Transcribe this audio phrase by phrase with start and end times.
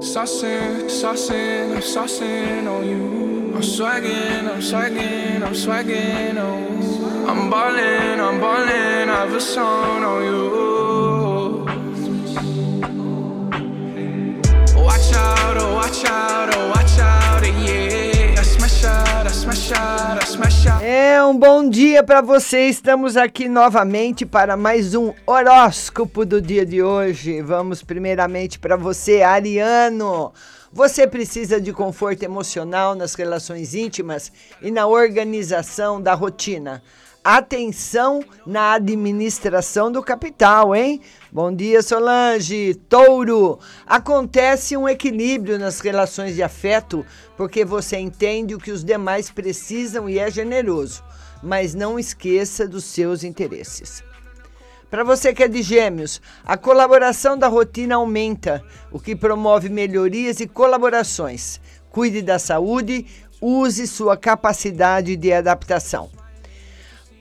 [0.00, 3.54] Saucing, saucing, I'm saucing on you.
[3.54, 7.28] I'm swagging, I'm swagging, I'm swagging on you.
[7.28, 10.79] I'm ballin', I'm ballin', I have a song on you.
[20.82, 22.68] É um bom dia para você.
[22.68, 27.40] Estamos aqui novamente para mais um horóscopo do dia de hoje.
[27.40, 30.32] Vamos primeiramente para você, Ariano.
[30.70, 36.82] Você precisa de conforto emocional nas relações íntimas e na organização da rotina.
[37.24, 41.00] Atenção na administração do capital, hein?
[41.32, 42.74] Bom dia, Solange.
[42.88, 43.60] Touro.
[43.86, 47.06] Acontece um equilíbrio nas relações de afeto
[47.36, 51.04] porque você entende o que os demais precisam e é generoso,
[51.40, 54.02] mas não esqueça dos seus interesses.
[54.90, 60.40] Para você que é de gêmeos, a colaboração da rotina aumenta, o que promove melhorias
[60.40, 61.60] e colaborações.
[61.90, 63.06] Cuide da saúde,
[63.40, 66.10] use sua capacidade de adaptação.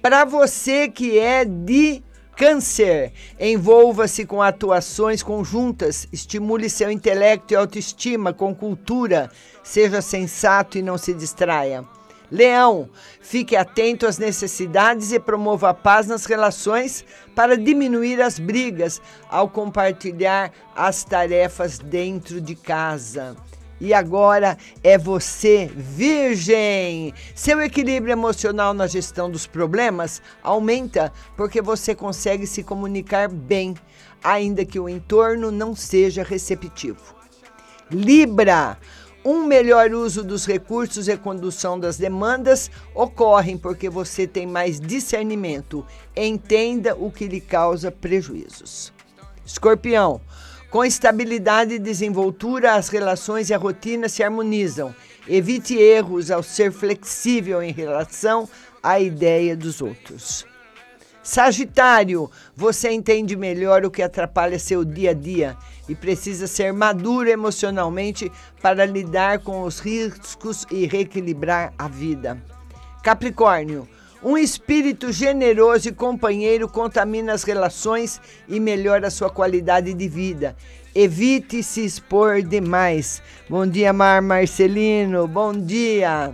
[0.00, 2.02] Para você que é de
[2.38, 9.28] câncer, envolva-se com atuações conjuntas, estimule seu intelecto e autoestima com cultura,
[9.64, 11.84] seja sensato e não se distraia.
[12.30, 12.88] Leão,
[13.20, 19.48] fique atento às necessidades e promova a paz nas relações para diminuir as brigas ao
[19.48, 23.36] compartilhar as tarefas dentro de casa.
[23.80, 27.14] E agora é você, Virgem!
[27.34, 33.74] Seu equilíbrio emocional na gestão dos problemas aumenta porque você consegue se comunicar bem,
[34.22, 37.14] ainda que o entorno não seja receptivo.
[37.90, 38.76] Libra!
[39.24, 45.84] Um melhor uso dos recursos e condução das demandas ocorrem porque você tem mais discernimento.
[46.16, 48.92] Entenda o que lhe causa prejuízos.
[49.44, 50.20] Escorpião,
[50.70, 54.94] com estabilidade e desenvoltura, as relações e a rotina se harmonizam.
[55.26, 58.48] Evite erros ao ser flexível em relação
[58.82, 60.46] à ideia dos outros.
[61.22, 65.56] Sagitário, você entende melhor o que atrapalha seu dia a dia
[65.88, 68.32] e precisa ser maduro emocionalmente
[68.62, 72.42] para lidar com os riscos e reequilibrar a vida.
[73.02, 73.86] Capricórnio,
[74.22, 80.56] um espírito generoso e companheiro contamina as relações e melhora sua qualidade de vida.
[80.94, 83.22] Evite se expor demais.
[83.48, 85.28] Bom dia, Mar Marcelino.
[85.28, 86.32] Bom dia.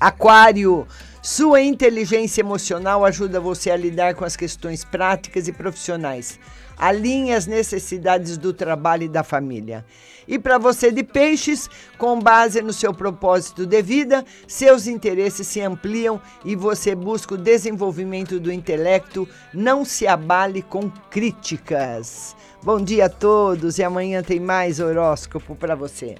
[0.00, 0.86] Aquário.
[1.22, 6.36] Sua inteligência emocional ajuda você a lidar com as questões práticas e profissionais.
[6.76, 9.84] Alinhe as necessidades do trabalho e da família.
[10.26, 15.60] E para você de peixes, com base no seu propósito de vida, seus interesses se
[15.60, 19.28] ampliam e você busca o desenvolvimento do intelecto.
[19.54, 22.34] Não se abale com críticas.
[22.64, 26.16] Bom dia a todos e amanhã tem mais horóscopo para você.